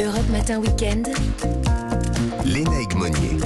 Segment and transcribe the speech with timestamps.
[0.00, 1.08] Europe Matin Weekend.
[2.44, 3.40] Léna Monnier.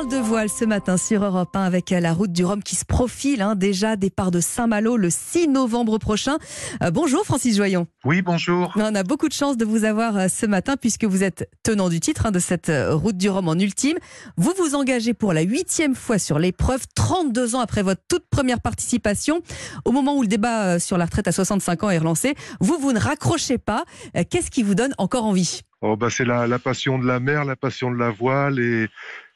[0.00, 2.86] Parle de voile ce matin sur Europe 1 avec la route du Rhum qui se
[2.86, 3.42] profile.
[3.42, 6.38] hein, déjà, départ de Saint-Malo le 6 novembre prochain.
[6.82, 7.86] Euh, bonjour Francis Joyon.
[8.06, 8.72] Oui, bonjour.
[8.76, 11.90] On a beaucoup de chance de vous avoir euh, ce matin puisque vous êtes tenant
[11.90, 13.98] du titre hein, de cette euh, route du Rhum en ultime.
[14.38, 18.62] Vous vous engagez pour la huitième fois sur l'épreuve, 32 ans après votre toute première
[18.62, 19.42] participation.
[19.84, 22.94] Au moment où le débat sur la retraite à 65 ans est relancé, vous, vous
[22.94, 23.84] ne raccrochez pas.
[24.30, 25.60] Qu'est-ce qui vous donne encore envie?
[25.82, 28.88] Oh, bah, c'est la, la passion de la mer, la passion de la voile et,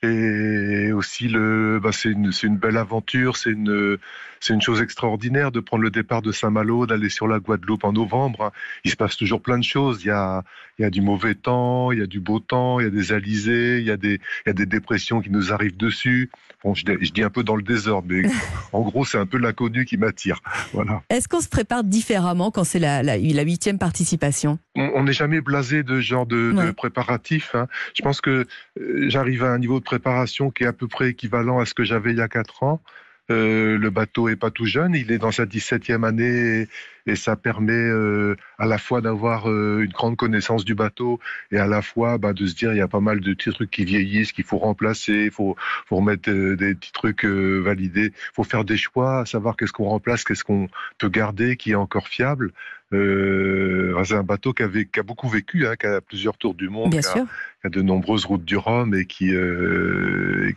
[0.02, 3.98] et aussi le, bah, c'est une, une belle aventure, c'est une,
[4.46, 7.94] c'est une chose extraordinaire de prendre le départ de Saint-Malo, d'aller sur la Guadeloupe en
[7.94, 8.52] novembre.
[8.84, 10.02] Il se passe toujours plein de choses.
[10.04, 10.42] Il y a,
[10.78, 12.90] il y a du mauvais temps, il y a du beau temps, il y a
[12.90, 16.30] des alizés, il y a des, il y a des dépressions qui nous arrivent dessus.
[16.62, 18.22] Bon, je, dis- je dis un peu dans le désordre, mais
[18.74, 20.40] en gros, c'est un peu l'inconnu qui m'attire.
[20.74, 21.02] Voilà.
[21.08, 24.58] Est-ce qu'on se prépare différemment quand c'est la, la, la huitième participation?
[24.76, 26.72] On n'est jamais blasé de genre de, de Ouais.
[26.74, 27.54] préparatif.
[27.54, 27.66] hein.
[27.96, 28.44] Je pense que
[28.78, 31.72] euh, j'arrive à un niveau de préparation qui est à peu près équivalent à ce
[31.72, 32.82] que j'avais il y a quatre ans.
[33.30, 36.60] Euh, le bateau est pas tout jeune, il est dans sa 17e année
[37.06, 41.18] et, et ça permet euh, à la fois d'avoir euh, une grande connaissance du bateau
[41.50, 43.50] et à la fois bah, de se dire il y a pas mal de petits
[43.50, 48.34] trucs qui vieillissent, qu'il faut remplacer, il faut, faut remettre des petits trucs validés, il
[48.34, 52.08] faut faire des choix, savoir qu'est-ce qu'on remplace, qu'est-ce qu'on peut garder, qui est encore
[52.08, 52.52] fiable.
[52.92, 56.54] C'est un bateau qui a, vé- qui a beaucoup vécu, hein, qui a plusieurs tours
[56.54, 57.24] du monde, Bien qui a, sûr.
[57.62, 59.32] qui a de nombreuses routes du Rhum et qui,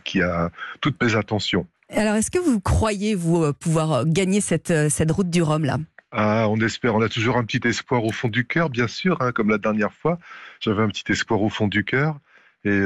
[0.04, 0.50] qui a
[0.82, 1.66] toutes mes attentions.
[1.90, 5.42] Alors, est-ce que vous croyez, vous, euh, pouvoir euh, gagner cette, euh, cette route du
[5.42, 5.78] Rhum, là?
[6.10, 9.20] Ah, on espère, on a toujours un petit espoir au fond du cœur, bien sûr,
[9.20, 10.18] hein, comme la dernière fois.
[10.60, 12.18] J'avais un petit espoir au fond du cœur.
[12.64, 12.80] Et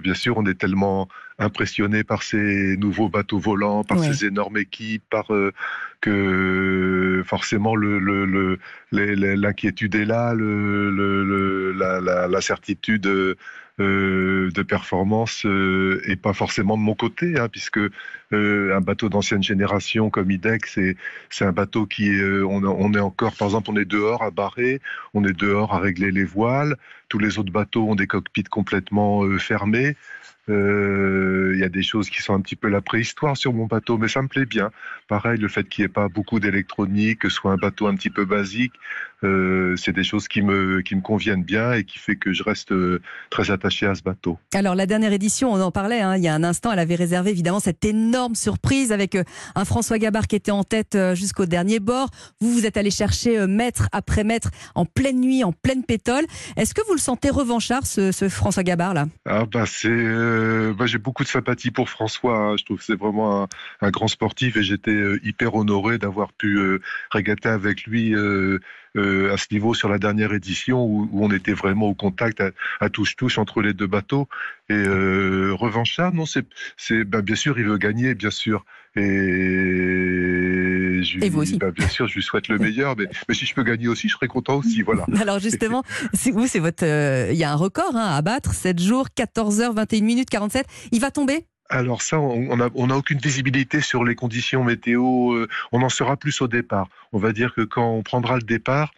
[0.00, 1.06] bien sûr, on est tellement
[1.38, 4.12] impressionné par ces nouveaux bateaux volants, par Ouais.
[4.12, 5.52] ces énormes équipes, par euh,
[6.00, 8.58] que forcément le, le, le-
[8.92, 13.34] les- les- l'inquiétude est là, le, la, la- la certitude euh,
[13.78, 19.42] de performance euh, est pas forcément de mon côté, hein, puisque euh, un bateau d'ancienne
[19.42, 20.96] génération comme IDEC, c'est
[21.28, 24.30] c'est un bateau qui est, on, on est encore, par exemple, on est dehors à
[24.30, 24.80] barrer,
[25.14, 26.76] on est dehors à régler les voiles.
[27.08, 29.38] Tous les autres bateaux ont des cockpits complètement euh,
[30.48, 33.66] Euh, Il y a des choses qui sont un petit peu la préhistoire sur mon
[33.66, 34.70] bateau, mais ça me plaît bien.
[35.08, 37.94] Pareil, le fait qu'il n'y ait pas beaucoup d'électronique, que ce soit un bateau un
[37.94, 38.72] petit peu basique,
[39.24, 42.42] euh, c'est des choses qui me, qui me conviennent bien et qui fait que je
[42.42, 44.38] reste euh, très attaché à ce bateau.
[44.52, 46.94] Alors, la dernière édition, on en parlait hein, il y a un instant, elle avait
[46.94, 49.16] réservé évidemment cette énorme surprise avec
[49.54, 52.10] un François Gabard qui était en tête jusqu'au dernier bord.
[52.40, 56.24] Vous, vous êtes allé chercher mètre après mètre en pleine nuit, en pleine pétole.
[56.56, 59.06] Est-ce que vous le sentez revanchard, ce, ce François Gabard, là?
[59.24, 60.35] Ah bah c'est, euh,
[60.72, 62.36] bah, j'ai beaucoup de sympathie pour François.
[62.36, 62.56] hein.
[62.56, 63.48] Je trouve que c'est vraiment
[63.80, 66.80] un, grand sportif et j'étais euh, hyper honoré d'avoir pu euh,
[67.10, 68.58] régater avec lui euh,
[68.96, 72.42] euh, à ce niveau sur la dernière édition où, on était vraiment au contact
[72.80, 74.28] à, touche-touche entre les deux bateaux.
[74.68, 78.64] Et euh, revanchard, non, c'est, bah, bien sûr, il veut gagner, bien sûr.
[81.06, 81.58] Je Et vous aussi.
[81.58, 84.08] bah, bien sûr, je lui souhaite le meilleur, mais, mais si je peux gagner aussi,
[84.08, 84.82] je serai content aussi.
[84.82, 85.06] Voilà.
[85.20, 85.82] Alors justement,
[86.32, 89.60] vous, c'est votre, euh, il y a un record hein, à battre, 7 jours, 14
[89.60, 90.66] heures, 21 minutes, 47.
[90.92, 91.46] Il va tomber?
[91.68, 95.32] Alors ça, on on a, on a aucune visibilité sur les conditions météo.
[95.34, 96.88] euh, On en saura plus au départ.
[97.12, 98.92] On va dire que quand on prendra le départ,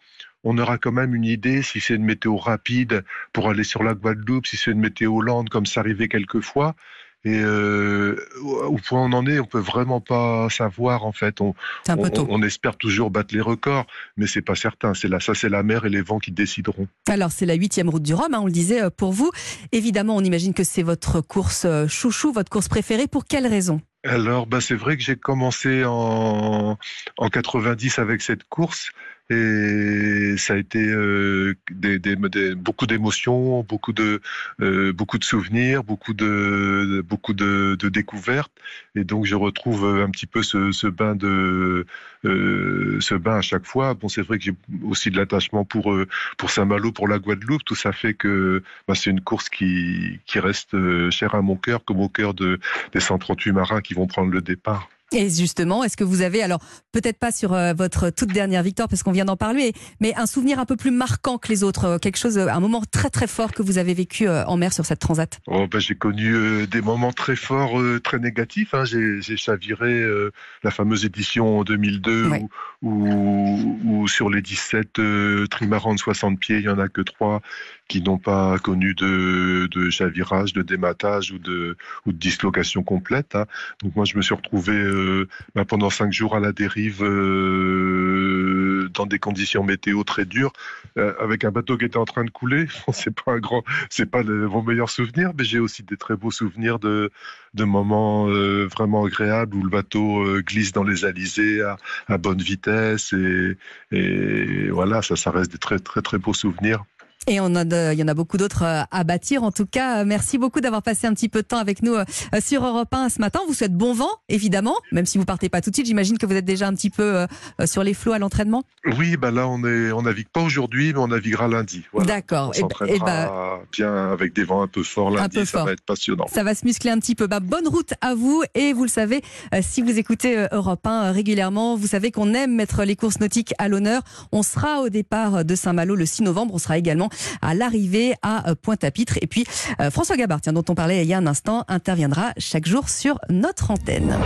[0.44, 3.94] on aura quand même une idée si c'est une météo rapide pour aller sur la
[3.94, 6.74] Guadeloupe, si c'est une météo lente comme ça arrivait quelquefois.
[7.24, 11.40] Et euh, au point où on en est, on peut vraiment pas savoir en fait.
[11.40, 11.54] On,
[11.88, 13.86] on- on espère toujours battre les records,
[14.16, 14.94] mais c'est pas certain.
[14.94, 16.86] C'est là, ça, c'est la mer et les vents qui décideront.
[17.08, 19.30] Alors, c'est la huitième route du Rhum, hein, on le disait euh, pour vous.
[19.72, 23.08] Évidemment, on imagine que c'est votre course euh, chouchou, votre course préférée.
[23.08, 23.80] Pour quelle raison?
[24.04, 26.78] Alors, bah, c'est vrai que j'ai commencé en,
[27.18, 28.90] en 90 avec cette course
[29.30, 34.20] et ça a été euh, des, des- des- beaucoup d'émotions, beaucoup de,
[34.60, 38.52] euh, beaucoup de souvenirs, beaucoup de, beaucoup de, de découvertes.
[38.94, 41.86] Et donc, je retrouve un petit peu ce, ce bain de,
[42.24, 43.94] euh, ce bain à chaque fois.
[43.94, 46.06] Bon, c'est vrai que j'ai aussi de l'attachement pour, euh,
[46.38, 47.64] pour Saint-Malo, pour la Guadeloupe.
[47.64, 51.56] Tout ça fait que bah, c'est une course qui, qui reste euh, chère à mon
[51.56, 52.58] cœur, comme au cœur de,
[52.92, 54.88] des 138 marins qui vont prendre le départ.
[55.12, 56.60] Et justement, est-ce que vous avez, alors
[56.92, 60.26] peut-être pas sur euh, votre toute dernière victoire, parce qu'on vient d'en parler, mais un
[60.26, 63.08] souvenir un peu plus marquant que les autres, euh, quelque chose, euh, un moment très
[63.08, 65.40] très fort que vous avez vécu en mer sur cette transat?
[65.46, 68.74] Oh, ben, j'ai connu euh, des moments très forts, euh, très négatifs.
[68.74, 68.84] hein.
[68.84, 70.30] J'ai, chaviré euh,
[70.62, 72.44] la fameuse édition en 2002 Ouais.
[72.82, 76.88] où, où- où sur les 17 euh, trimarans de 60 pieds, il n'y en a
[76.88, 77.40] que trois
[77.88, 81.76] qui n'ont pas connu de, de chavirage, de dématage ou de,
[82.06, 83.34] ou de dislocation complète.
[83.34, 83.46] hein.
[83.82, 88.88] Donc moi, je me suis retrouvé euh, ben, pendant cinq jours à la dérive euh,
[88.94, 90.52] dans des conditions météo très dures,
[90.98, 92.66] euh, avec un bateau qui était en train de couler.
[92.86, 96.16] Bon, c'est pas un grand, c'est pas mon meilleur souvenir, mais j'ai aussi des très
[96.16, 97.10] beaux souvenirs de,
[97.54, 101.76] de moments vraiment agréables où le bateau glisse dans les alizés à,
[102.06, 103.56] à bonne vitesse et,
[103.92, 106.84] et voilà, ça, ça reste des très très très beaux souvenirs.
[107.28, 109.42] Et on a de- il y en a beaucoup d'autres euh, à bâtir.
[109.42, 111.92] En tout cas, euh, merci beaucoup d'avoir passé un petit peu de temps avec nous
[111.94, 112.04] euh,
[112.40, 113.40] sur Europe 1 ce matin.
[113.44, 115.86] On vous souhaite bon vent, évidemment, même si vous partez pas tout de suite.
[115.86, 117.26] J'imagine que vous êtes déjà un petit peu euh,
[117.60, 118.62] euh, sur les flots à l'entraînement.
[118.98, 121.82] Oui, bah là on est, on navigue pas aujourd'hui, mais on naviguera lundi.
[121.92, 122.06] Voilà.
[122.06, 122.48] D'accord.
[122.48, 125.58] On Et, s'entraînera et bah, bien avec des vents un peu forts lundi, peu ça
[125.58, 125.66] fort.
[125.66, 126.26] va être passionnant.
[126.32, 127.26] ça va se muscler un petit peu.
[127.26, 128.42] Bah, bonne route à vous.
[128.54, 129.22] Et vous le savez,
[129.54, 132.96] euh, si vous écoutez euh, Europe 1 euh, régulièrement, vous savez qu'on aime mettre les
[132.96, 134.00] courses nautiques à l'honneur.
[134.32, 136.54] On sera au départ de Saint-Malo le 6 novembre.
[136.54, 137.10] On sera également
[137.42, 139.18] à l'arrivée à euh, Pointe-à-Pitre.
[139.22, 139.44] Et puis,
[139.80, 142.88] euh, François Gabard, tiens, dont on parlait il y a un instant, interviendra chaque jour
[142.88, 144.16] sur notre antenne.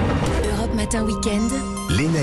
[0.57, 1.51] Europe Matin Weekend.
[1.91, 2.23] Léna.